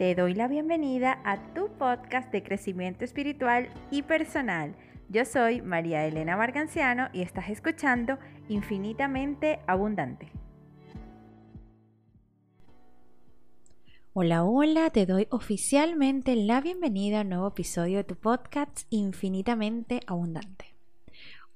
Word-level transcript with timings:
Te 0.00 0.14
doy 0.14 0.32
la 0.32 0.48
bienvenida 0.48 1.20
a 1.26 1.52
tu 1.52 1.68
podcast 1.76 2.32
de 2.32 2.42
crecimiento 2.42 3.04
espiritual 3.04 3.68
y 3.90 4.00
personal. 4.00 4.74
Yo 5.10 5.26
soy 5.26 5.60
María 5.60 6.06
Elena 6.06 6.38
Marganciano 6.38 7.10
y 7.12 7.20
estás 7.20 7.50
escuchando 7.50 8.18
Infinitamente 8.48 9.60
Abundante. 9.66 10.32
Hola, 14.14 14.42
hola, 14.44 14.88
te 14.88 15.04
doy 15.04 15.26
oficialmente 15.28 16.34
la 16.34 16.62
bienvenida 16.62 17.18
a 17.18 17.20
un 17.20 17.28
nuevo 17.28 17.48
episodio 17.48 17.98
de 17.98 18.04
tu 18.04 18.16
podcast 18.16 18.86
Infinitamente 18.88 20.00
Abundante. 20.06 20.74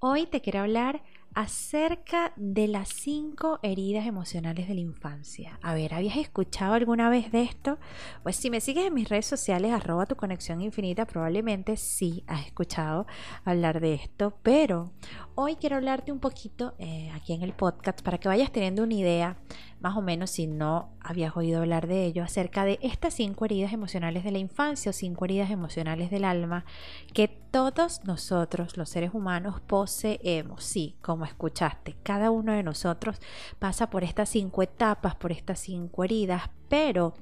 Hoy 0.00 0.26
te 0.26 0.42
quiero 0.42 0.60
hablar 0.60 1.02
acerca 1.34 2.32
de 2.36 2.68
las 2.68 2.88
cinco 2.88 3.58
heridas 3.62 4.06
emocionales 4.06 4.68
de 4.68 4.74
la 4.74 4.80
infancia. 4.80 5.58
A 5.62 5.74
ver, 5.74 5.94
¿habías 5.94 6.16
escuchado 6.16 6.74
alguna 6.74 7.08
vez 7.10 7.32
de 7.32 7.42
esto? 7.42 7.78
Pues 8.22 8.36
si 8.36 8.50
me 8.50 8.60
sigues 8.60 8.86
en 8.86 8.94
mis 8.94 9.08
redes 9.08 9.26
sociales, 9.26 9.72
arroba 9.72 10.06
tu 10.06 10.16
conexión 10.16 10.60
infinita, 10.60 11.06
probablemente 11.06 11.76
sí 11.76 12.24
has 12.26 12.46
escuchado 12.46 13.06
hablar 13.44 13.80
de 13.80 13.94
esto, 13.94 14.38
pero 14.42 14.92
hoy 15.36 15.56
quiero 15.56 15.76
hablarte 15.76 16.12
un 16.12 16.20
poquito 16.20 16.74
eh, 16.78 17.10
aquí 17.14 17.32
en 17.32 17.42
el 17.42 17.52
podcast 17.52 18.02
para 18.02 18.18
que 18.18 18.28
vayas 18.28 18.52
teniendo 18.52 18.82
una 18.82 18.94
idea 18.94 19.36
más 19.80 19.96
o 19.96 20.00
menos 20.00 20.30
si 20.30 20.46
no 20.46 20.92
habías 21.00 21.36
oído 21.36 21.58
hablar 21.58 21.86
de 21.86 22.06
ello, 22.06 22.24
acerca 22.24 22.64
de 22.64 22.78
estas 22.82 23.14
cinco 23.14 23.44
heridas 23.44 23.72
emocionales 23.72 24.24
de 24.24 24.30
la 24.30 24.38
infancia 24.38 24.90
o 24.90 24.92
cinco 24.94 25.26
heridas 25.26 25.50
emocionales 25.50 26.10
del 26.10 26.24
alma 26.24 26.64
que 27.12 27.28
todos 27.28 28.02
nosotros, 28.04 28.78
los 28.78 28.88
seres 28.88 29.12
humanos, 29.12 29.60
poseemos. 29.60 30.64
Sí, 30.64 30.96
como 31.02 31.26
escuchaste, 31.26 31.96
cada 32.02 32.30
uno 32.30 32.52
de 32.52 32.62
nosotros 32.62 33.20
pasa 33.58 33.90
por 33.90 34.04
estas 34.04 34.30
cinco 34.30 34.62
etapas, 34.62 35.16
por 35.16 35.32
estas 35.32 35.58
cinco 35.60 36.02
heridas, 36.02 36.44
pero 36.70 37.12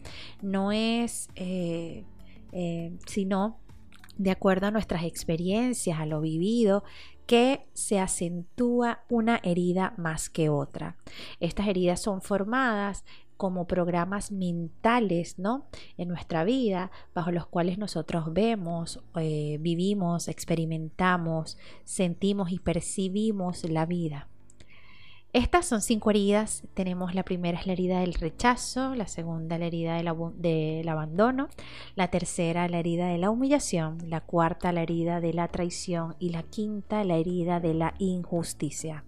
no 0.41 0.71
es 0.71 1.31
eh, 1.35 2.05
eh, 2.53 2.97
sino 3.07 3.59
de 4.19 4.31
acuerdo 4.31 4.67
a 4.67 4.71
nuestras 4.71 5.05
experiencias, 5.05 5.99
a 5.99 6.07
lo 6.07 6.21
vivido, 6.21 6.85
que 7.27 7.67
se 7.73 7.99
acentúa 7.99 9.05
una 9.09 9.41
herida 9.43 9.95
más 9.97 10.29
que 10.31 10.49
otra. 10.49 10.97
Estas 11.41 11.69
heridas 11.69 12.01
son 12.01 12.23
formadas 12.23 13.05
como 13.37 13.67
programas 13.67 14.31
mentales, 14.31 15.39
¿no? 15.39 15.67
En 15.97 16.09
nuestra 16.09 16.45
vida, 16.45 16.93
bajo 17.13 17.33
los 17.33 17.47
cuales 17.47 17.77
nosotros 17.77 18.33
vemos, 18.33 19.03
eh, 19.17 19.59
vivimos, 19.61 20.29
experimentamos, 20.29 21.59
sentimos 21.83 22.53
y 22.53 22.61
percibimos 22.61 23.65
la 23.65 23.85
vida. 23.85 24.29
Estas 25.33 25.65
son 25.65 25.81
cinco 25.81 26.11
heridas. 26.11 26.63
Tenemos 26.75 27.15
la 27.15 27.23
primera 27.23 27.59
es 27.59 27.67
la 27.67 27.73
herida 27.73 28.01
del 28.01 28.13
rechazo, 28.13 28.95
la 28.95 29.07
segunda 29.07 29.57
la 29.57 29.65
herida 29.65 29.97
del, 29.97 30.89
abandono, 30.89 31.49
la 31.95 32.09
tercera 32.09 32.69
la 32.69 32.79
herida 32.79 33.07
de 33.07 33.17
la 33.17 33.31
humillación, 33.31 33.97
la 34.11 34.21
cuarta 34.21 34.73
la 34.73 34.83
herida 34.83 35.23
de 35.23 35.33
la 35.33 35.49
traición 35.49 36.17
y 36.19 36.31
la 36.31 36.43
quinta 36.43 37.03
la 37.05 37.17
herida 37.17 37.61
de 37.61 37.73
la 37.73 37.95
injusticia. 37.99 39.05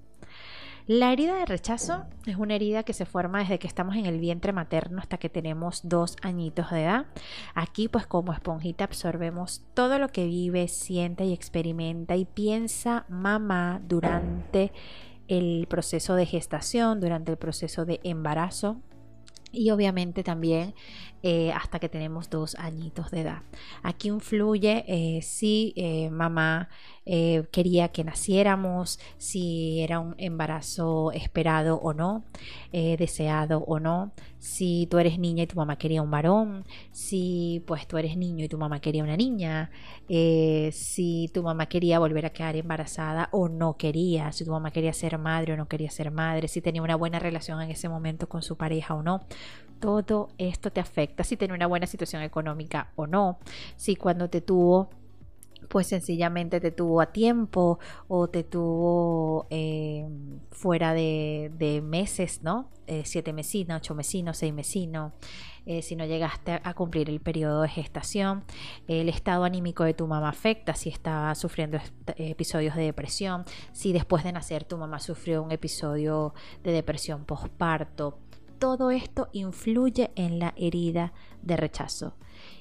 La 0.87 1.13
herida 1.13 1.37
de 1.37 1.45
rechazo 1.45 2.05
es 2.25 2.37
una 2.37 2.55
herida 2.55 2.85
que 2.85 2.93
se 2.95 3.05
forma 3.05 3.41
desde 3.41 3.59
que 3.59 3.67
estamos 3.67 3.97
en 3.97 4.07
el 4.07 4.19
vientre 4.19 4.53
materno 4.53 5.01
hasta 5.01 5.19
que 5.19 5.29
tenemos 5.29 5.81
dos 5.83 6.17
añitos 6.23 6.71
de 6.71 6.85
edad. 6.85 7.07
Aquí 7.55 7.89
pues 7.89 8.07
como 8.07 8.33
esponjita 8.33 8.85
absorbemos 8.85 9.63
todo 9.75 9.99
lo 9.99 10.09
que 10.09 10.25
vive, 10.25 10.69
siente 10.69 11.27
y 11.27 11.35
experimenta 11.35 12.17
y 12.17 12.25
piensa 12.25 13.05
mamá 13.11 13.81
durante 13.87 14.73
el 15.29 15.67
proceso 15.69 16.15
de 16.15 16.27
gestación, 16.27 17.01
durante 17.01 17.33
el 17.33 17.39
proceso 17.39 17.85
de 17.85 18.01
embarazo 18.05 18.81
y 19.55 19.71
obviamente 19.71 20.23
también 20.23 20.75
eh, 21.23 21.53
hasta 21.53 21.79
que 21.79 21.89
tenemos 21.89 22.29
dos 22.29 22.55
añitos 22.57 23.11
de 23.11 23.23
edad. 23.23 23.43
Aquí 23.83 24.09
influye 24.09 24.85
eh, 24.89 25.23
si 25.23 25.73
eh, 25.77 26.11
mamá 26.11 26.69
quería 27.05 27.89
que 27.89 28.05
naciéramos, 28.05 28.99
si 29.19 29.81
era 29.81 30.01
un 30.01 30.15
embarazo 30.19 31.13
esperado 31.13 31.77
o 31.77 31.93
no, 31.93 32.25
deseado 32.73 33.59
o 33.67 33.79
no, 33.79 34.13
si 34.39 34.87
tú 34.91 34.99
eres 34.99 35.19
niña 35.19 35.45
y 35.45 35.47
tu 35.47 35.57
mamá 35.57 35.77
quería 35.77 36.03
un 36.03 36.11
varón, 36.11 36.65
si 36.93 37.63
pues 37.67 37.87
tú 37.87 37.99
eres 37.99 38.17
niño 38.17 38.45
y 38.45 38.49
tu 38.49 38.59
mamá 38.59 38.81
quería 38.81 39.05
una 39.05 39.17
niña, 39.17 39.71
si 40.09 41.31
tu 41.33 41.43
mamá 41.43 41.67
quería 41.67 41.99
volver 41.99 42.27
a 42.27 42.31
quedar 42.31 42.57
embarazada 42.57 43.29
o 43.33 43.49
no 43.49 43.77
quería, 43.77 44.33
si 44.33 44.45
tu 44.45 44.51
mamá 44.51 44.71
quería 44.71 44.93
ser 44.93 45.19
madre 45.19 45.53
o 45.53 45.57
no 45.57 45.69
quería 45.69 45.91
ser 45.91 46.11
madre, 46.11 46.49
si 46.49 46.61
tenía 46.61 46.83
una 46.83 46.97
buena 46.97 47.19
relación 47.19 47.61
en 47.61 47.71
ese 47.71 47.89
momento 47.89 48.29
con 48.29 48.43
su 48.43 48.57
pareja 48.57 48.95
o 48.95 49.03
no. 49.03 49.27
Todo 49.81 50.29
esto 50.39 50.71
te 50.71 50.81
afecta, 50.81 51.25
si 51.25 51.37
tiene 51.37 51.53
una 51.53 51.67
buena 51.67 51.87
situación 51.87 52.23
económica 52.23 52.93
o 52.97 53.07
no, 53.07 53.39
si 53.77 53.97
cuando 53.97 54.31
te 54.31 54.41
tuvo 54.41 54.89
pues 55.75 55.89
sencillamente 55.89 56.61
te 56.61 56.71
tuvo 56.71 57.01
a 57.01 57.07
tiempo 57.07 57.81
o 58.07 58.29
te 58.29 58.45
tuvo 58.45 59.49
eh, 59.51 60.07
fuera 60.53 60.95
de, 60.95 61.83
meses, 61.83 62.45
¿no? 62.45 62.71
Eh, 62.87 63.03
siete 63.05 63.33
mesinos, 63.33 63.79
ocho 63.79 63.97
mesinos, 63.97 64.37
seis 64.37 64.55
mesinos. 64.55 65.15
Eh, 65.67 65.83
si 65.83 65.97
no 65.97 66.05
llegaste 66.05 66.61
a 66.63 66.75
cumplir 66.75 67.11
el 67.11 67.19
periodo 67.19 67.63
de 67.63 67.69
gestación, 67.69 68.45
el 68.87 69.09
estado 69.09 69.43
anímico 69.43 69.83
de 69.83 69.95
tu 69.95 70.07
mamá 70.07 70.29
afecta, 70.29 70.75
si 70.75 70.91
está 70.91 71.35
sufriendo 71.35 71.79
episodios 72.19 72.77
de 72.77 72.83
depresión, 72.83 73.45
si 73.73 73.93
después 73.93 74.23
de 74.23 74.31
nacer 74.31 74.63
tu 74.63 74.79
mamá 74.79 75.01
sufrió 75.01 75.43
un 75.43 75.51
episodio 75.51 76.35
de 76.63 76.71
depresión 76.71 77.25
postparto, 77.25 78.21
todo 78.61 78.93
esto 78.93 79.29
influye 79.33 80.13
en 80.15 80.39
la 80.39 80.55
herida 80.57 81.15
de 81.43 81.57
rechazo. 81.57 82.15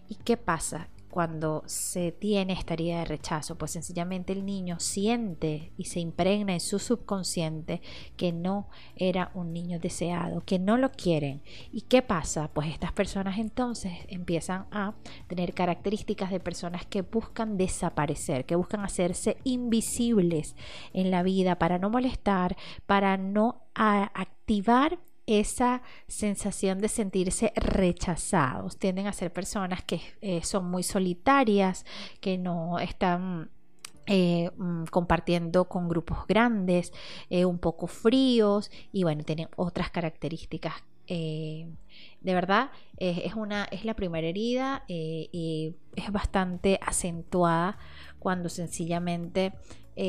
¿Y 0.10 0.16
qué 0.16 0.36
pasa? 0.36 0.90
Cuando 1.14 1.62
se 1.68 2.12
tiene 2.12 2.54
esta 2.54 2.74
herida 2.74 2.98
de 2.98 3.06
rechazo, 3.06 3.56
pues 3.56 3.70
sencillamente 3.70 4.34
el 4.34 4.48
niño 4.48 4.80
siente 4.80 5.72
y 5.78 5.86
se 5.86 6.00
impregna 6.00 6.54
en 6.54 6.60
su 6.60 6.80
subconsciente 6.80 7.84
que 8.18 8.32
no 8.32 8.68
era 8.96 9.30
un 9.36 9.54
niño 9.54 9.78
deseado, 9.78 10.42
que 10.44 10.58
no 10.58 10.76
lo 10.76 10.92
quieren. 10.92 11.44
¿Y 11.72 11.82
qué 11.82 12.02
pasa? 12.02 12.50
Pues 12.52 12.70
estas 12.70 12.94
personas 12.94 13.38
entonces 13.38 13.94
empiezan 14.08 14.66
a 14.72 14.96
tener 15.28 15.54
características 15.54 16.32
de 16.32 16.40
personas 16.40 16.84
que 16.88 17.04
buscan 17.04 17.58
desaparecer, 17.58 18.46
que 18.46 18.56
buscan 18.56 18.84
hacerse 18.84 19.38
invisibles 19.44 20.56
en 20.94 21.12
la 21.12 21.22
vida 21.22 21.60
para 21.60 21.78
no 21.78 21.92
molestar, 21.92 22.58
para 22.88 23.18
no 23.18 23.62
activar 23.76 24.98
esa 25.26 25.82
sensación 26.08 26.80
de 26.80 26.90
sentirse 26.90 27.54
rechazados. 27.56 28.78
Tienden 28.78 29.08
a 29.08 29.14
ser 29.14 29.32
personas 29.32 29.84
que 29.84 30.02
eh, 30.22 30.42
son 30.44 30.70
muy 30.70 30.84
solitarias, 30.84 31.86
que 32.20 32.38
no 32.38 32.80
están 32.80 33.50
eh, 34.08 34.52
mm, 34.58 34.86
compartiendo 34.86 35.66
con 35.66 35.88
grupos 35.88 36.28
grandes, 36.28 36.92
eh, 37.30 37.46
un 37.46 37.60
poco 37.60 37.88
fríos 37.88 38.70
y 38.92 39.04
bueno, 39.04 39.24
tienen 39.24 39.48
otras 39.56 39.90
características. 39.92 40.74
de 41.08 42.34
verdad, 42.34 42.72
es, 42.98 43.36
una, 43.36 43.66
es 43.66 43.84
la 43.84 43.94
primera 43.94 44.26
herida 44.26 44.86
y 44.88 45.76
es 45.96 46.12
bastante 46.12 46.80
acentuada 46.82 47.78
cuando 48.20 48.48
sencillamente 48.48 49.54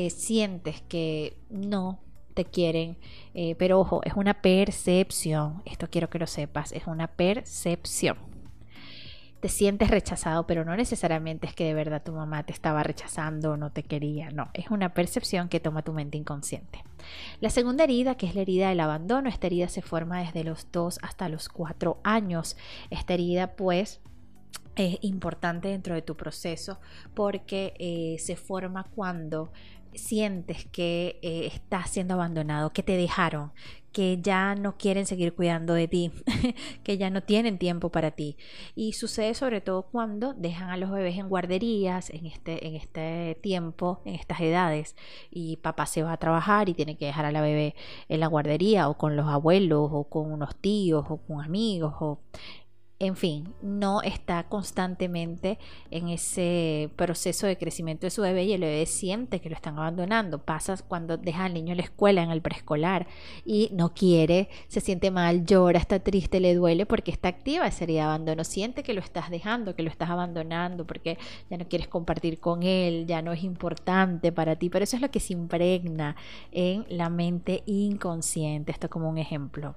sientes 0.09 0.81
que 0.81 1.37
no 1.49 2.04
te 2.35 2.45
quieren, 2.45 2.97
eh, 3.33 3.55
pero 3.57 3.79
ojo, 3.79 4.01
es 4.03 4.13
una 4.13 4.35
percepción, 4.35 5.63
esto 5.65 5.87
quiero 5.89 6.09
que 6.09 6.19
lo 6.19 6.27
sepas, 6.27 6.71
es 6.73 6.85
una 6.85 7.07
percepción. 7.07 8.17
Te 9.39 9.49
sientes 9.49 9.89
rechazado, 9.89 10.47
pero 10.47 10.65
no 10.65 10.75
necesariamente 10.75 11.47
es 11.47 11.53
que 11.53 11.65
de 11.65 11.73
verdad 11.73 12.03
tu 12.03 12.11
mamá 12.11 12.43
te 12.43 12.51
estaba 12.51 12.83
rechazando 12.83 13.51
o 13.51 13.57
no 13.57 13.71
te 13.71 13.83
quería, 13.83 14.29
no, 14.31 14.49
es 14.53 14.69
una 14.69 14.93
percepción 14.93 15.49
que 15.49 15.59
toma 15.59 15.81
tu 15.81 15.93
mente 15.93 16.17
inconsciente. 16.17 16.83
La 17.39 17.49
segunda 17.49 17.83
herida, 17.83 18.15
que 18.15 18.27
es 18.27 18.35
la 18.35 18.41
herida 18.41 18.69
del 18.69 18.79
abandono, 18.79 19.29
esta 19.29 19.47
herida 19.47 19.67
se 19.67 19.81
forma 19.81 20.19
desde 20.19 20.43
los 20.43 20.71
2 20.71 20.99
hasta 21.01 21.29
los 21.29 21.49
4 21.49 21.99
años. 22.03 22.57
Esta 22.89 23.13
herida 23.13 23.55
pues 23.55 24.01
es 24.75 24.97
importante 25.01 25.69
dentro 25.69 25.95
de 25.95 26.01
tu 26.01 26.15
proceso 26.15 26.79
porque 27.13 27.73
eh, 27.79 28.17
se 28.19 28.35
forma 28.35 28.83
cuando 28.95 29.51
sientes 29.97 30.65
que 30.65 31.19
eh, 31.21 31.49
estás 31.53 31.89
siendo 31.89 32.15
abandonado, 32.15 32.71
que 32.71 32.83
te 32.83 32.97
dejaron, 32.97 33.51
que 33.95 34.19
ya 34.21 34.55
no 34.55 34.77
quieren 34.77 35.05
seguir 35.05 35.33
cuidando 35.33 35.73
de 35.73 35.87
ti, 35.87 36.11
que 36.83 36.97
ya 36.97 37.09
no 37.09 37.23
tienen 37.23 37.57
tiempo 37.57 37.89
para 37.89 38.11
ti. 38.11 38.35
Y 38.75 38.91
sucede 38.91 39.33
sobre 39.35 39.61
todo 39.61 39.83
cuando 39.83 40.33
dejan 40.33 40.69
a 40.69 40.75
los 40.75 40.91
bebés 40.91 41.17
en 41.17 41.29
guarderías 41.29 42.09
en 42.09 42.25
este, 42.25 42.67
en 42.67 42.75
este 42.75 43.39
tiempo, 43.41 44.01
en 44.03 44.15
estas 44.15 44.41
edades, 44.41 44.97
y 45.31 45.55
papá 45.57 45.85
se 45.85 46.03
va 46.03 46.11
a 46.11 46.17
trabajar 46.17 46.67
y 46.67 46.73
tiene 46.73 46.97
que 46.97 47.05
dejar 47.05 47.23
a 47.23 47.31
la 47.31 47.39
bebé 47.39 47.73
en 48.09 48.19
la 48.19 48.27
guardería 48.27 48.89
o 48.89 48.97
con 48.97 49.15
los 49.15 49.27
abuelos 49.27 49.89
o 49.93 50.03
con 50.09 50.29
unos 50.29 50.57
tíos 50.57 51.05
o 51.07 51.17
con 51.17 51.41
amigos 51.41 51.93
o 52.01 52.19
en 52.97 53.17
fin, 53.17 53.53
no 53.61 54.01
está 54.01 54.43
constantemente 54.47 55.59
en 55.91 56.07
ese 56.07 56.89
proceso 56.95 57.45
de 57.45 57.57
crecimiento 57.57 58.07
de 58.07 58.11
su 58.11 58.21
bebé 58.21 58.45
y 58.45 58.53
el 58.53 58.61
bebé 58.61 58.85
siente 58.85 59.41
que 59.41 59.49
lo 59.49 59.55
están 59.55 59.77
abandonando. 59.77 60.39
Pasa 60.39 60.77
cuando 60.87 61.17
deja 61.17 61.43
al 61.43 61.53
niño 61.53 61.71
en 61.71 61.77
la 61.77 61.83
escuela, 61.83 62.23
en 62.23 62.31
el 62.31 62.41
preescolar, 62.41 63.05
y 63.43 63.69
no 63.73 63.93
quiere, 63.93 64.47
se 64.69 64.79
siente 64.79 65.11
mal, 65.11 65.45
llora, 65.45 65.77
está 65.77 65.99
triste, 65.99 66.39
le 66.39 66.55
duele 66.55 66.85
porque 66.85 67.11
está 67.11 67.27
activa 67.27 67.67
esa 67.67 67.83
herida 67.83 68.03
de 68.03 68.05
abandono. 68.05 68.45
Siente 68.45 68.81
que 68.81 68.93
lo 68.93 69.01
estás 69.01 69.29
dejando, 69.29 69.75
que 69.75 69.83
lo 69.83 69.89
estás 69.89 70.09
abandonando 70.09 70.87
porque 70.87 71.17
ya 71.49 71.57
no 71.57 71.67
quieres 71.67 71.89
compartir 71.89 72.39
con 72.39 72.63
él, 72.63 73.05
ya 73.07 73.21
no 73.21 73.33
es 73.33 73.43
importante 73.43 74.31
para 74.31 74.55
ti. 74.55 74.69
Pero 74.69 74.83
eso 74.83 74.95
es 74.95 75.01
lo 75.01 75.11
que 75.11 75.19
se 75.19 75.33
impregna 75.33 76.15
en 76.53 76.85
la 76.87 77.09
mente 77.09 77.63
inconsciente. 77.65 78.71
Esto 78.71 78.89
como 78.89 79.09
un 79.09 79.17
ejemplo. 79.17 79.75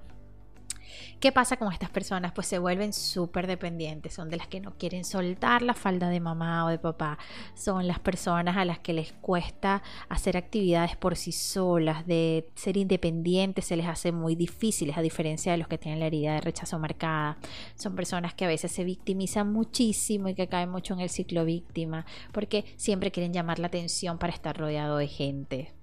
¿Qué 1.19 1.31
pasa 1.31 1.57
con 1.57 1.71
estas 1.71 1.89
personas? 1.89 2.31
Pues 2.31 2.47
se 2.47 2.59
vuelven 2.59 2.93
súper 2.93 3.47
dependientes, 3.47 4.13
son 4.13 4.29
de 4.29 4.37
las 4.37 4.47
que 4.47 4.59
no 4.59 4.77
quieren 4.77 5.03
soltar 5.03 5.61
la 5.61 5.73
falda 5.73 6.09
de 6.09 6.19
mamá 6.19 6.65
o 6.65 6.69
de 6.69 6.79
papá, 6.79 7.17
son 7.55 7.87
las 7.87 7.99
personas 7.99 8.57
a 8.57 8.65
las 8.65 8.79
que 8.79 8.93
les 8.93 9.13
cuesta 9.13 9.81
hacer 10.07 10.37
actividades 10.37 10.95
por 10.95 11.15
sí 11.15 11.31
solas, 11.31 12.05
de 12.05 12.47
ser 12.55 12.77
independientes 12.77 13.65
se 13.65 13.75
les 13.75 13.87
hace 13.87 14.11
muy 14.11 14.35
difíciles 14.35 14.97
a 14.97 15.01
diferencia 15.01 15.51
de 15.51 15.57
los 15.57 15.67
que 15.67 15.77
tienen 15.77 15.99
la 15.99 16.07
herida 16.07 16.33
de 16.33 16.41
rechazo 16.41 16.79
marcada. 16.79 17.37
Son 17.75 17.95
personas 17.95 18.33
que 18.33 18.45
a 18.45 18.47
veces 18.47 18.71
se 18.71 18.83
victimizan 18.83 19.51
muchísimo 19.51 20.29
y 20.29 20.35
que 20.35 20.47
caen 20.47 20.69
mucho 20.69 20.93
en 20.93 21.01
el 21.01 21.09
ciclo 21.09 21.45
víctima 21.45 22.05
porque 22.31 22.65
siempre 22.77 23.11
quieren 23.11 23.33
llamar 23.33 23.59
la 23.59 23.67
atención 23.67 24.17
para 24.17 24.33
estar 24.33 24.57
rodeado 24.57 24.97
de 24.97 25.07
gente 25.07 25.73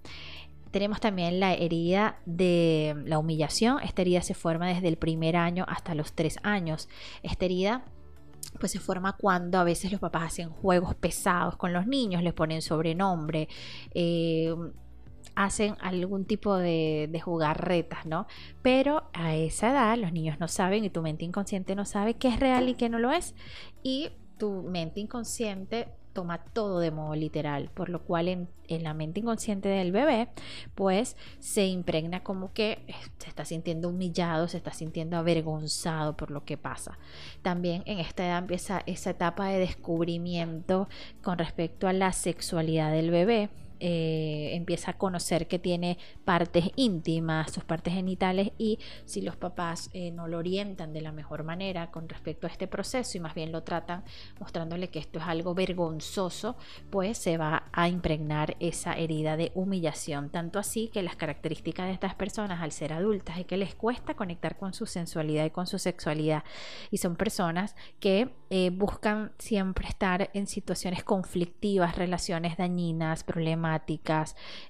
tenemos 0.76 1.00
también 1.00 1.40
la 1.40 1.54
herida 1.54 2.20
de 2.26 2.94
la 3.06 3.18
humillación. 3.18 3.78
Esta 3.82 4.02
herida 4.02 4.20
se 4.20 4.34
forma 4.34 4.68
desde 4.68 4.88
el 4.88 4.98
primer 4.98 5.34
año 5.34 5.64
hasta 5.68 5.94
los 5.94 6.12
tres 6.12 6.38
años. 6.42 6.90
Esta 7.22 7.46
herida 7.46 7.86
pues 8.60 8.72
se 8.72 8.78
forma 8.78 9.16
cuando 9.16 9.58
a 9.58 9.64
veces 9.64 9.90
los 9.90 10.02
papás 10.02 10.24
hacen 10.24 10.50
juegos 10.50 10.94
pesados 10.94 11.56
con 11.56 11.72
los 11.72 11.86
niños, 11.86 12.22
les 12.22 12.34
ponen 12.34 12.60
sobrenombre, 12.60 13.48
eh, 13.94 14.54
hacen 15.34 15.76
algún 15.80 16.26
tipo 16.26 16.54
de, 16.58 17.08
de 17.10 17.20
jugarretas, 17.22 18.04
¿no? 18.04 18.26
Pero 18.60 19.04
a 19.14 19.34
esa 19.34 19.70
edad 19.70 19.96
los 19.96 20.12
niños 20.12 20.38
no 20.40 20.46
saben 20.46 20.84
y 20.84 20.90
tu 20.90 21.00
mente 21.00 21.24
inconsciente 21.24 21.74
no 21.74 21.86
sabe 21.86 22.18
qué 22.18 22.28
es 22.28 22.38
real 22.38 22.68
y 22.68 22.74
qué 22.74 22.90
no 22.90 22.98
lo 22.98 23.12
es. 23.12 23.34
Y 23.82 24.10
tu 24.36 24.62
mente 24.62 25.00
inconsciente 25.00 25.88
toma 26.16 26.38
todo 26.38 26.80
de 26.80 26.90
modo 26.90 27.14
literal, 27.14 27.68
por 27.74 27.90
lo 27.90 28.00
cual 28.02 28.28
en, 28.28 28.48
la 28.68 28.94
mente 28.94 29.20
inconsciente 29.20 29.68
del 29.68 29.92
bebé, 29.92 30.28
pues 30.74 31.14
se 31.40 31.66
impregna 31.66 32.22
como 32.22 32.54
que 32.54 32.82
eh, 32.88 32.94
se 33.18 33.28
está 33.28 33.44
sintiendo 33.44 33.90
humillado, 33.90 34.48
se 34.48 34.56
está 34.56 34.72
sintiendo 34.72 35.18
avergonzado 35.18 36.16
por 36.16 36.30
lo 36.30 36.42
que 36.46 36.56
pasa. 36.56 36.98
También 37.42 37.82
en 37.84 37.98
esta 37.98 38.24
edad 38.24 38.38
empieza 38.38 38.82
esa 38.86 39.10
etapa 39.10 39.48
de 39.48 39.58
descubrimiento 39.58 40.88
con 41.22 41.36
respecto 41.36 41.86
a 41.86 41.92
la 41.92 42.12
sexualidad 42.12 42.90
del 42.90 43.10
bebé 43.10 43.50
eh, 43.80 44.50
empieza 44.54 44.92
a 44.92 44.98
conocer 44.98 45.48
que 45.48 45.58
tiene 45.58 45.98
partes 46.24 46.70
íntimas, 46.76 47.52
sus 47.52 47.64
partes 47.64 47.94
genitales 47.94 48.52
y 48.58 48.78
si 49.04 49.22
los 49.22 49.36
papás 49.36 49.90
eh, 49.92 50.10
no 50.10 50.28
lo 50.28 50.38
orientan 50.38 50.92
de 50.92 51.00
la 51.00 51.12
mejor 51.12 51.44
manera 51.44 51.90
con 51.90 52.08
respecto 52.08 52.46
a 52.46 52.50
este 52.50 52.66
proceso 52.66 53.16
y 53.16 53.20
más 53.20 53.34
bien 53.34 53.52
lo 53.52 53.62
tratan 53.62 54.04
mostrándole 54.40 54.88
que 54.88 54.98
esto 54.98 55.18
es 55.18 55.24
algo 55.26 55.54
vergonzoso, 55.54 56.56
pues 56.90 57.18
se 57.18 57.36
va 57.36 57.64
a 57.72 57.88
impregnar 57.88 58.56
esa 58.60 58.94
herida 58.94 59.36
de 59.36 59.52
humillación. 59.54 60.30
Tanto 60.30 60.58
así 60.58 60.88
que 60.88 61.02
las 61.02 61.16
características 61.16 61.86
de 61.86 61.92
estas 61.92 62.14
personas 62.14 62.62
al 62.62 62.72
ser 62.72 62.92
adultas 62.92 63.38
es 63.38 63.46
que 63.46 63.56
les 63.56 63.74
cuesta 63.74 64.14
conectar 64.14 64.56
con 64.56 64.72
su 64.72 64.86
sensualidad 64.86 65.44
y 65.44 65.50
con 65.50 65.66
su 65.66 65.78
sexualidad 65.78 66.44
y 66.90 66.98
son 66.98 67.16
personas 67.16 67.76
que 68.00 68.30
eh, 68.50 68.70
buscan 68.70 69.32
siempre 69.38 69.88
estar 69.88 70.30
en 70.34 70.46
situaciones 70.46 71.04
conflictivas, 71.04 71.96
relaciones 71.96 72.56
dañinas, 72.56 73.24
problemas 73.24 73.65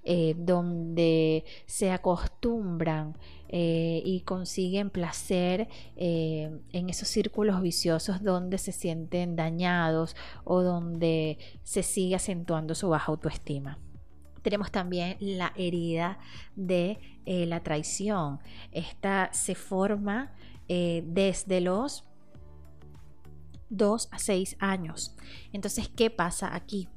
eh, 0.05 0.35
donde 0.37 1.45
se 1.67 1.91
acostumbran 1.91 3.17
eh, 3.49 4.03
y 4.05 4.21
consiguen 4.23 4.91
placer 4.91 5.69
eh, 5.97 6.51
en 6.73 6.91
esos 6.91 7.09
círculos 7.09 7.61
viciosos 7.63 8.23
donde 8.23 8.59
se 8.59 8.73
sienten 8.73 9.37
dañados 9.37 10.17
o 10.45 10.63
donde 10.63 11.39
se 11.63 11.83
sigue 11.83 12.17
acentuando 12.17 12.75
su 12.75 12.89
baja 12.89 13.13
autoestima 13.13 13.79
tenemos 14.43 14.71
también 14.71 15.17
la 15.19 15.53
herida 15.57 16.21
de 16.55 17.01
la 17.27 17.65
traición. 17.65 18.39
Esta 18.71 19.29
se 19.33 19.57
forma 19.57 20.33
desde 20.69 21.61
los 21.61 22.05
2 23.71 24.09
a 24.13 24.19
6 24.19 24.57
años. 24.61 25.17
Entonces, 25.53 25.89
¿qué 25.89 26.11
pasa 26.11 26.55
aquí? 26.55 26.89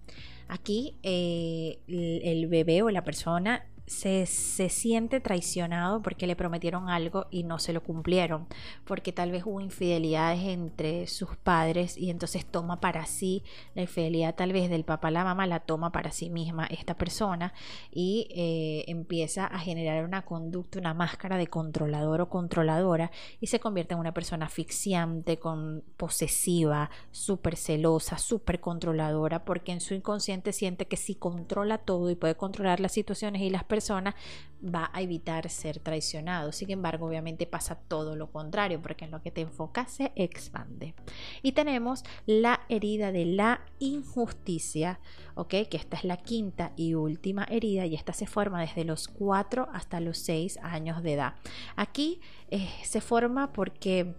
Aquí 0.50 0.98
eh, 1.04 1.80
el 1.88 2.48
bebé 2.48 2.82
o 2.82 2.90
la 2.90 3.04
persona 3.04 3.70
se, 3.90 4.28
siente 4.28 5.20
traicionado 5.20 6.04
porque 6.04 6.28
le 6.28 6.36
prometieron 6.36 6.90
algo 6.90 7.26
y 7.32 7.44
no 7.44 7.58
se 7.58 7.74
lo 7.74 7.82
cumplieron, 7.82 8.48
porque 8.86 9.12
tal 9.12 9.32
vez 9.32 9.44
hubo 9.46 9.60
infidelidades 9.62 10.42
entre 10.44 11.08
sus 11.08 11.36
padres 11.38 11.98
y 11.98 12.12
entonces 12.12 12.46
toma 12.46 12.80
para 12.80 13.08
sí 13.08 13.44
la 13.74 13.82
infidelidad 13.82 14.36
tal 14.36 14.54
vez 14.54 14.70
del 14.70 14.86
papá 14.86 15.10
la 15.10 15.24
mamá, 15.24 15.48
la 15.48 15.62
toma 15.62 15.92
para 15.92 16.12
sí 16.12 16.30
misma 16.30 16.68
esta 16.68 16.98
persona 16.98 17.52
y 17.92 18.28
eh, 18.30 18.86
empieza 18.88 19.48
a 19.48 19.58
generar 19.58 20.06
una 20.06 20.24
conducta, 20.24 20.78
una 20.78 20.94
máscara 20.94 21.38
de 21.38 21.48
controlador 21.48 22.22
o 22.22 22.30
controladora 22.30 23.10
y 23.42 23.48
se 23.48 23.60
convierte 23.60 23.96
en 23.96 24.02
una 24.02 24.14
persona 24.14 24.46
asfixiante, 24.46 25.40
con, 25.40 25.84
posesiva, 25.98 26.92
súper 27.10 27.56
celosa, 27.56 28.20
súper 28.20 28.60
controladora, 28.60 29.46
porque 29.46 29.72
en 29.72 29.82
su 29.82 29.96
inconsciente 29.96 30.54
siente 30.54 30.86
que 30.86 30.96
si 30.96 31.16
controla 31.16 31.80
todo 31.80 32.12
y 32.12 32.16
puede 32.16 32.36
controlar 32.36 32.80
las 32.80 32.92
situaciones 32.92 33.42
y 33.42 33.50
las 33.50 33.64
personas, 33.64 33.79
persona 33.80 34.14
va 34.62 34.92
a 34.94 35.02
evitar 35.02 35.50
ser 35.50 35.80
traicionado. 35.80 36.52
Sin 36.52 36.70
embargo, 36.70 37.08
obviamente 37.08 37.46
pasa 37.46 37.76
todo 37.76 38.18
lo 38.18 38.30
contrario, 38.30 38.82
porque 38.82 39.06
en 39.06 39.12
lo 39.12 39.22
que 39.22 39.32
te 39.32 39.40
enfocas 39.40 39.90
se 39.92 40.12
expande. 40.16 40.96
Y 41.42 41.54
tenemos 41.54 42.04
la 42.26 42.60
herida 42.68 43.14
de 43.14 43.26
la 43.26 43.62
injusticia, 43.80 45.00
¿ok? 45.36 45.50
Que 45.70 45.78
esta 45.78 45.96
es 45.96 46.04
la 46.04 46.18
quinta 46.18 46.74
y 46.76 46.94
última 46.94 47.46
herida 47.50 47.86
y 47.86 47.96
esta 47.96 48.12
se 48.12 48.28
forma 48.28 48.60
desde 48.60 48.84
los 48.84 49.08
4 49.08 49.70
hasta 49.72 50.02
los 50.02 50.18
6 50.18 50.58
años 50.62 51.04
de 51.04 51.14
edad. 51.14 51.36
Aquí 51.78 52.20
eh, 52.52 52.68
se 52.84 53.00
forma 53.00 53.54
porque 53.54 54.14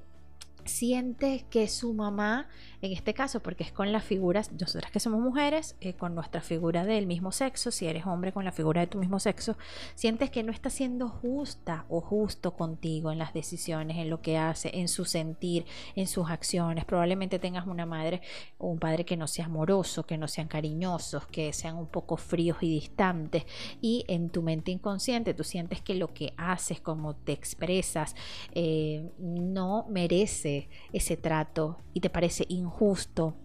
siente 0.64 1.44
que 1.50 1.68
su 1.68 1.92
mamá, 1.92 2.48
en 2.82 2.92
este 2.92 3.12
caso, 3.12 3.40
porque 3.40 3.62
es 3.62 3.72
con 3.72 3.92
las 3.92 4.04
figuras, 4.04 4.52
nosotras 4.52 4.90
que 4.90 5.00
somos 5.00 5.20
mujeres, 5.20 5.76
eh, 5.80 5.92
con 5.92 6.14
nuestra 6.14 6.40
figura 6.40 6.84
del 6.86 7.06
mismo 7.06 7.30
sexo, 7.30 7.70
si 7.70 7.86
eres 7.86 8.06
hombre 8.06 8.32
con 8.32 8.44
la 8.44 8.52
figura 8.52 8.80
de 8.80 8.86
tu 8.86 8.98
mismo 8.98 9.20
sexo, 9.20 9.56
sientes 9.94 10.30
que 10.30 10.42
no 10.42 10.50
está 10.50 10.70
siendo 10.70 11.08
justa 11.08 11.84
o 11.90 12.00
justo 12.00 12.52
contigo 12.52 13.12
en 13.12 13.18
las 13.18 13.34
decisiones, 13.34 13.98
en 13.98 14.08
lo 14.08 14.22
que 14.22 14.38
hace, 14.38 14.70
en 14.78 14.88
su 14.88 15.04
sentir, 15.04 15.66
en 15.94 16.06
sus 16.06 16.30
acciones. 16.30 16.86
Probablemente 16.86 17.38
tengas 17.38 17.66
una 17.66 17.84
madre 17.84 18.22
o 18.56 18.68
un 18.68 18.78
padre 18.78 19.04
que 19.04 19.16
no 19.16 19.26
sea 19.26 19.44
amoroso, 19.44 20.04
que 20.04 20.16
no 20.16 20.26
sean 20.26 20.48
cariñosos, 20.48 21.26
que 21.26 21.52
sean 21.52 21.76
un 21.76 21.86
poco 21.86 22.16
fríos 22.16 22.58
y 22.62 22.70
distantes. 22.70 23.44
Y 23.82 24.06
en 24.08 24.30
tu 24.30 24.40
mente 24.40 24.70
inconsciente 24.70 25.34
tú 25.34 25.44
sientes 25.44 25.82
que 25.82 25.94
lo 25.94 26.14
que 26.14 26.32
haces, 26.38 26.80
como 26.80 27.14
te 27.14 27.32
expresas, 27.32 28.16
eh, 28.52 29.10
no 29.18 29.84
merece 29.90 30.70
ese 30.94 31.18
trato 31.18 31.78
y 31.92 32.00
te 32.00 32.08
parece 32.08 32.46
injusto 32.48 32.69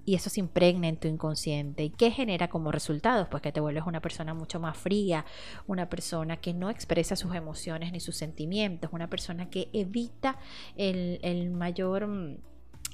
y 0.05 0.15
eso 0.15 0.29
se 0.29 0.39
impregna 0.39 0.87
en 0.87 0.97
tu 0.97 1.07
inconsciente. 1.07 1.83
¿Y 1.83 1.89
qué 1.89 2.11
genera 2.11 2.47
como 2.47 2.71
resultado? 2.71 3.29
Pues 3.29 3.41
que 3.43 3.51
te 3.51 3.59
vuelves 3.59 3.83
una 3.85 4.01
persona 4.01 4.33
mucho 4.33 4.59
más 4.59 4.77
fría, 4.77 5.25
una 5.67 5.89
persona 5.89 6.37
que 6.37 6.53
no 6.53 6.69
expresa 6.69 7.15
sus 7.15 7.35
emociones 7.35 7.91
ni 7.91 7.99
sus 7.99 8.15
sentimientos, 8.15 8.91
una 8.93 9.09
persona 9.09 9.49
que 9.49 9.69
evita 9.73 10.37
el, 10.77 11.51
mayor 11.51 12.07
mm, 12.07 12.37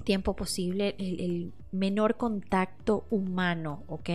tiempo 0.01 0.35
posible 0.35 0.95
el, 0.97 1.53
menor 1.71 2.17
contacto 2.17 3.05
humano, 3.09 3.83
¿ok? 3.87 4.09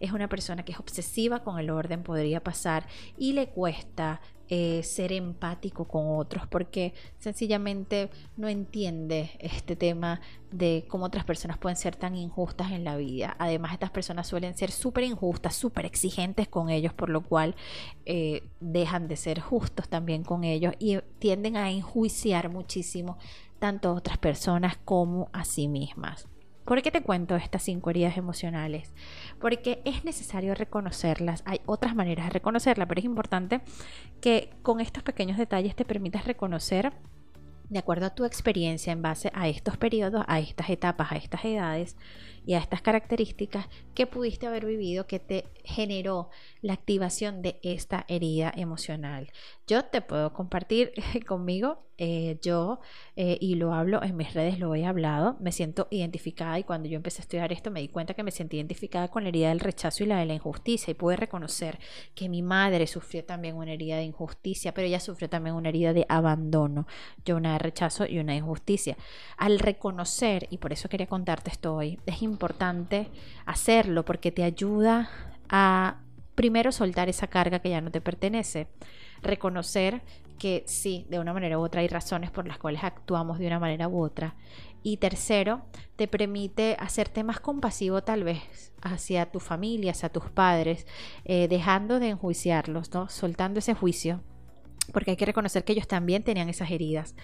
Es 0.00 0.12
una 0.12 0.30
persona 0.30 0.64
que 0.64 0.72
es 0.72 0.80
obsesiva 0.80 1.44
con 1.44 1.58
el 1.58 1.68
orden, 1.68 2.02
podría 2.02 2.42
pasar, 2.42 2.86
y 3.18 3.34
le 3.34 3.48
cuesta 3.48 4.22
eh, 4.48 4.84
ser 4.84 5.12
empático 5.12 5.88
con 5.88 6.04
otros 6.06 6.46
porque 6.46 6.94
sencillamente 7.18 8.10
no 8.36 8.46
entiende 8.46 9.32
este 9.40 9.74
tema 9.74 10.20
de 10.52 10.84
cómo 10.86 11.06
otras 11.06 11.24
personas 11.24 11.58
pueden 11.58 11.76
ser 11.76 11.96
tan 11.96 12.14
injustas 12.14 12.70
en 12.70 12.84
la 12.84 12.96
vida. 12.96 13.34
Además, 13.40 13.72
estas 13.72 13.90
personas 13.90 14.28
suelen 14.28 14.56
ser 14.56 14.70
súper 14.70 15.02
injustas, 15.02 15.56
súper 15.56 15.84
exigentes 15.84 16.46
con 16.46 16.70
ellos, 16.70 16.92
por 16.94 17.10
lo 17.10 17.22
cual 17.22 17.56
eh, 18.04 18.44
dejan 18.60 19.08
de 19.08 19.16
ser 19.16 19.40
justos 19.40 19.88
también 19.88 20.22
con 20.22 20.44
ellos 20.44 20.74
y 20.78 20.98
tienden 21.18 21.56
a 21.56 21.68
enjuiciar 21.72 22.48
muchísimo 22.48 23.18
tanto 23.58 23.88
a 23.88 23.94
otras 23.94 24.18
personas 24.18 24.76
como 24.84 25.28
a 25.32 25.44
sí 25.44 25.68
mismas. 25.68 26.28
¿Por 26.64 26.82
qué 26.82 26.90
te 26.90 27.02
cuento 27.02 27.36
estas 27.36 27.62
cinco 27.62 27.90
heridas 27.90 28.16
emocionales? 28.16 28.92
Porque 29.40 29.82
es 29.84 30.04
necesario 30.04 30.52
reconocerlas. 30.54 31.44
Hay 31.46 31.60
otras 31.64 31.94
maneras 31.94 32.26
de 32.26 32.32
reconocerlas, 32.32 32.88
pero 32.88 32.98
es 32.98 33.04
importante 33.04 33.60
que 34.20 34.50
con 34.62 34.80
estos 34.80 35.04
pequeños 35.04 35.38
detalles 35.38 35.76
te 35.76 35.84
permitas 35.84 36.24
reconocer 36.24 36.92
de 37.68 37.78
acuerdo 37.78 38.06
a 38.06 38.14
tu 38.14 38.24
experiencia 38.24 38.92
en 38.92 39.02
base 39.02 39.30
a 39.34 39.48
estos 39.48 39.76
periodos, 39.76 40.24
a 40.26 40.40
estas 40.40 40.70
etapas, 40.70 41.12
a 41.12 41.16
estas 41.16 41.44
edades 41.44 41.96
y 42.46 42.54
a 42.54 42.58
estas 42.58 42.80
características 42.80 43.66
que 43.94 44.06
pudiste 44.06 44.46
haber 44.46 44.64
vivido 44.64 45.06
que 45.06 45.18
te 45.18 45.44
generó 45.64 46.30
la 46.62 46.74
activación 46.74 47.42
de 47.42 47.58
esta 47.62 48.04
herida 48.08 48.52
emocional. 48.56 49.32
Yo 49.66 49.84
te 49.84 50.00
puedo 50.00 50.32
compartir 50.32 50.92
conmigo, 51.26 51.82
eh, 51.98 52.38
yo, 52.42 52.78
eh, 53.16 53.38
y 53.40 53.54
lo 53.54 53.72
hablo 53.72 54.02
en 54.02 54.16
mis 54.16 54.32
redes, 54.34 54.58
lo 54.58 54.74
he 54.74 54.84
hablado, 54.84 55.36
me 55.40 55.50
siento 55.50 55.88
identificada 55.90 56.58
y 56.58 56.64
cuando 56.64 56.88
yo 56.88 56.96
empecé 56.96 57.22
a 57.22 57.24
estudiar 57.24 57.52
esto 57.52 57.70
me 57.70 57.80
di 57.80 57.88
cuenta 57.88 58.14
que 58.14 58.22
me 58.22 58.30
sentí 58.30 58.58
identificada 58.58 59.08
con 59.08 59.22
la 59.24 59.30
herida 59.30 59.48
del 59.48 59.60
rechazo 59.60 60.04
y 60.04 60.06
la 60.06 60.18
de 60.18 60.26
la 60.26 60.34
injusticia 60.34 60.90
y 60.90 60.94
pude 60.94 61.16
reconocer 61.16 61.78
que 62.14 62.28
mi 62.28 62.42
madre 62.42 62.86
sufrió 62.86 63.24
también 63.24 63.56
una 63.56 63.72
herida 63.72 63.96
de 63.96 64.04
injusticia, 64.04 64.72
pero 64.72 64.86
ella 64.86 65.00
sufrió 65.00 65.28
también 65.28 65.56
una 65.56 65.70
herida 65.70 65.92
de 65.92 66.06
abandono, 66.08 66.86
yo 67.24 67.36
una 67.36 67.54
de 67.54 67.58
rechazo 67.58 68.06
y 68.06 68.18
una 68.18 68.32
de 68.32 68.38
injusticia. 68.38 68.96
Al 69.36 69.58
reconocer, 69.58 70.46
y 70.50 70.58
por 70.58 70.72
eso 70.72 70.88
quería 70.88 71.06
contarte 71.06 71.50
esto 71.50 71.74
hoy, 71.74 71.98
es 72.06 72.22
importante 72.22 72.35
hacerlo 73.44 74.04
porque 74.04 74.32
te 74.32 74.42
ayuda 74.44 75.08
a 75.48 76.00
primero 76.34 76.70
soltar 76.70 77.08
esa 77.08 77.26
carga 77.26 77.60
que 77.60 77.70
ya 77.70 77.80
no 77.80 77.90
te 77.90 78.00
pertenece, 78.00 78.68
reconocer 79.22 80.02
que 80.38 80.64
sí, 80.66 81.06
de 81.08 81.18
una 81.18 81.32
manera 81.32 81.58
u 81.58 81.62
otra 81.62 81.80
hay 81.80 81.88
razones 81.88 82.30
por 82.30 82.46
las 82.46 82.58
cuales 82.58 82.84
actuamos 82.84 83.38
de 83.38 83.46
una 83.46 83.58
manera 83.58 83.88
u 83.88 84.02
otra. 84.02 84.36
Y 84.82 84.98
tercero, 84.98 85.62
te 85.96 86.06
permite 86.06 86.76
hacerte 86.78 87.24
más 87.24 87.40
compasivo 87.40 88.02
tal 88.02 88.22
vez 88.22 88.72
hacia 88.82 89.32
tu 89.32 89.40
familia, 89.40 89.92
hacia 89.92 90.10
tus 90.10 90.30
padres, 90.30 90.86
eh, 91.24 91.48
dejando 91.48 91.98
de 91.98 92.10
enjuiciarlos, 92.10 92.92
¿no? 92.94 93.08
soltando 93.08 93.58
ese 93.58 93.74
juicio, 93.74 94.22
porque 94.92 95.12
hay 95.12 95.16
que 95.16 95.26
reconocer 95.26 95.64
que 95.64 95.72
ellos 95.72 95.88
también 95.88 96.22
tenían 96.22 96.48
esas 96.48 96.70
heridas. 96.70 97.16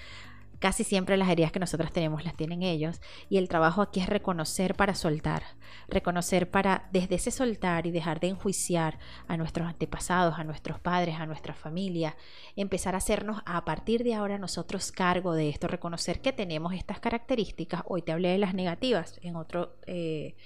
Casi 0.62 0.84
siempre 0.84 1.16
las 1.16 1.28
heridas 1.28 1.50
que 1.50 1.58
nosotros 1.58 1.92
tenemos 1.92 2.24
las 2.24 2.36
tienen 2.36 2.62
ellos 2.62 3.00
y 3.28 3.38
el 3.38 3.48
trabajo 3.48 3.82
aquí 3.82 3.98
es 3.98 4.08
reconocer 4.08 4.76
para 4.76 4.94
soltar, 4.94 5.42
reconocer 5.88 6.52
para 6.52 6.88
desde 6.92 7.16
ese 7.16 7.32
soltar 7.32 7.84
y 7.88 7.90
dejar 7.90 8.20
de 8.20 8.28
enjuiciar 8.28 9.00
a 9.26 9.36
nuestros 9.36 9.66
antepasados, 9.66 10.38
a 10.38 10.44
nuestros 10.44 10.78
padres, 10.78 11.16
a 11.16 11.26
nuestra 11.26 11.52
familia, 11.52 12.16
empezar 12.54 12.94
a 12.94 12.98
hacernos 12.98 13.42
a 13.44 13.64
partir 13.64 14.04
de 14.04 14.14
ahora 14.14 14.38
nosotros 14.38 14.92
cargo 14.92 15.34
de 15.34 15.48
esto, 15.48 15.66
reconocer 15.66 16.20
que 16.20 16.32
tenemos 16.32 16.74
estas 16.74 17.00
características. 17.00 17.82
Hoy 17.86 18.02
te 18.02 18.12
hablé 18.12 18.28
de 18.28 18.38
las 18.38 18.54
negativas, 18.54 19.18
en 19.20 19.34
otro... 19.34 19.80
Eh, 19.88 20.36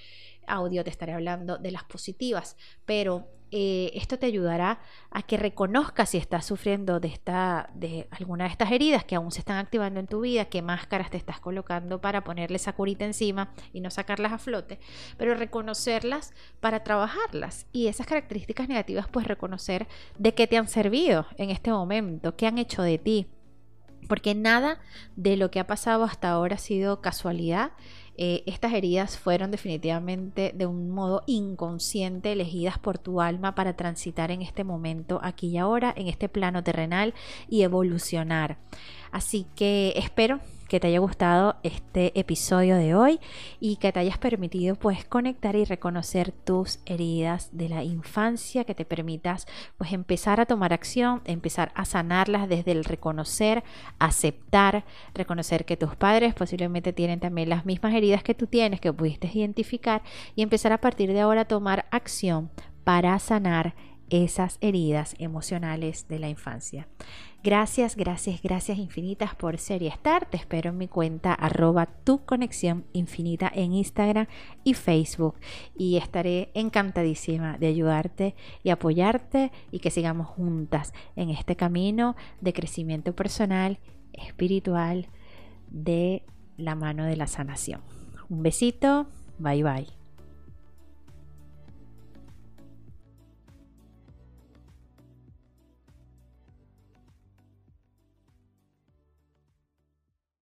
audio 0.48 0.84
te 0.84 0.90
estaré 0.90 1.12
hablando 1.12 1.58
de 1.58 1.72
las 1.72 1.82
positivas, 1.82 2.56
pero 2.84 3.26
eh, 3.52 3.92
esto 3.94 4.18
te 4.18 4.26
ayudará 4.26 4.80
a 5.10 5.22
que 5.22 5.36
reconozcas 5.36 6.10
si 6.10 6.18
estás 6.18 6.44
sufriendo 6.44 6.98
de, 6.98 7.08
esta, 7.08 7.70
de 7.74 8.08
alguna 8.10 8.44
de 8.44 8.50
estas 8.50 8.72
heridas 8.72 9.04
que 9.04 9.14
aún 9.14 9.30
se 9.30 9.38
están 9.38 9.58
activando 9.58 10.00
en 10.00 10.08
tu 10.08 10.20
vida, 10.20 10.46
qué 10.46 10.62
máscaras 10.62 11.10
te 11.10 11.16
estás 11.16 11.38
colocando 11.38 12.00
para 12.00 12.24
ponerle 12.24 12.56
esa 12.56 12.72
curita 12.72 13.04
encima 13.04 13.52
y 13.72 13.80
no 13.80 13.90
sacarlas 13.90 14.32
a 14.32 14.38
flote, 14.38 14.80
pero 15.16 15.34
reconocerlas 15.34 16.34
para 16.60 16.82
trabajarlas. 16.82 17.66
Y 17.72 17.86
esas 17.86 18.06
características 18.06 18.68
negativas, 18.68 19.06
pues 19.08 19.26
reconocer 19.28 19.86
de 20.18 20.34
qué 20.34 20.46
te 20.46 20.56
han 20.56 20.68
servido 20.68 21.26
en 21.36 21.50
este 21.50 21.70
momento, 21.70 22.36
qué 22.36 22.46
han 22.48 22.58
hecho 22.58 22.82
de 22.82 22.98
ti, 22.98 23.28
porque 24.08 24.34
nada 24.34 24.78
de 25.16 25.36
lo 25.36 25.50
que 25.50 25.60
ha 25.60 25.66
pasado 25.66 26.04
hasta 26.04 26.30
ahora 26.30 26.56
ha 26.56 26.58
sido 26.58 27.00
casualidad 27.00 27.72
eh, 28.18 28.42
estas 28.46 28.72
heridas 28.72 29.18
fueron 29.18 29.50
definitivamente 29.50 30.52
de 30.54 30.66
un 30.66 30.90
modo 30.90 31.22
inconsciente 31.26 32.32
elegidas 32.32 32.78
por 32.78 32.98
tu 32.98 33.20
alma 33.20 33.54
para 33.54 33.76
transitar 33.76 34.30
en 34.30 34.42
este 34.42 34.64
momento, 34.64 35.20
aquí 35.22 35.48
y 35.48 35.58
ahora, 35.58 35.92
en 35.96 36.08
este 36.08 36.28
plano 36.28 36.62
terrenal 36.62 37.14
y 37.48 37.62
evolucionar. 37.62 38.58
Así 39.12 39.46
que 39.54 39.92
espero 39.96 40.40
que 40.68 40.80
te 40.80 40.88
haya 40.88 40.98
gustado 40.98 41.56
este 41.62 42.18
episodio 42.18 42.76
de 42.76 42.94
hoy 42.94 43.20
y 43.60 43.76
que 43.76 43.92
te 43.92 44.00
hayas 44.00 44.18
permitido 44.18 44.74
pues 44.76 45.04
conectar 45.04 45.56
y 45.56 45.64
reconocer 45.64 46.32
tus 46.32 46.80
heridas 46.86 47.50
de 47.52 47.68
la 47.68 47.84
infancia, 47.84 48.64
que 48.64 48.74
te 48.74 48.84
permitas 48.84 49.46
pues 49.78 49.92
empezar 49.92 50.40
a 50.40 50.46
tomar 50.46 50.72
acción, 50.72 51.22
empezar 51.24 51.72
a 51.74 51.84
sanarlas 51.84 52.48
desde 52.48 52.72
el 52.72 52.84
reconocer, 52.84 53.64
aceptar, 53.98 54.84
reconocer 55.14 55.64
que 55.64 55.76
tus 55.76 55.96
padres 55.96 56.34
posiblemente 56.34 56.92
tienen 56.92 57.20
también 57.20 57.48
las 57.48 57.66
mismas 57.66 57.94
heridas 57.94 58.22
que 58.22 58.34
tú 58.34 58.46
tienes, 58.46 58.80
que 58.80 58.92
pudiste 58.92 59.30
identificar 59.32 60.02
y 60.34 60.42
empezar 60.42 60.72
a 60.72 60.80
partir 60.80 61.12
de 61.12 61.20
ahora 61.20 61.42
a 61.42 61.44
tomar 61.46 61.86
acción 61.90 62.50
para 62.84 63.18
sanar 63.18 63.74
esas 64.10 64.58
heridas 64.60 65.14
emocionales 65.18 66.06
de 66.08 66.18
la 66.18 66.28
infancia. 66.28 66.88
Gracias, 67.42 67.94
gracias, 67.94 68.42
gracias 68.42 68.76
infinitas 68.78 69.36
por 69.36 69.58
ser 69.58 69.82
y 69.82 69.86
estar. 69.86 70.28
Te 70.28 70.36
espero 70.36 70.70
en 70.70 70.78
mi 70.78 70.88
cuenta 70.88 71.32
arroba 71.32 71.86
tu 71.86 72.24
conexión 72.24 72.84
infinita 72.92 73.50
en 73.54 73.72
Instagram 73.72 74.26
y 74.64 74.74
Facebook. 74.74 75.36
Y 75.76 75.96
estaré 75.96 76.50
encantadísima 76.54 77.56
de 77.58 77.68
ayudarte 77.68 78.34
y 78.64 78.70
apoyarte 78.70 79.52
y 79.70 79.78
que 79.78 79.92
sigamos 79.92 80.26
juntas 80.26 80.92
en 81.14 81.30
este 81.30 81.54
camino 81.54 82.16
de 82.40 82.52
crecimiento 82.52 83.14
personal, 83.14 83.78
espiritual, 84.12 85.08
de 85.70 86.24
la 86.56 86.74
mano 86.74 87.04
de 87.04 87.16
la 87.16 87.26
sanación. 87.26 87.80
Un 88.28 88.42
besito, 88.42 89.06
bye 89.38 89.62
bye. 89.62 90.05